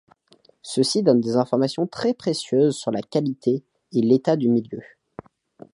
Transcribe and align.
Ceci 0.63 1.03
donne 1.03 1.21
des 1.21 1.35
informations 1.35 1.85
très 1.85 2.15
précieuses 2.15 2.75
sur 2.75 2.89
la 2.89 3.03
qualité 3.03 3.63
et 3.93 4.01
l'état 4.01 4.35
du 4.35 4.49
milieu. 4.49 4.81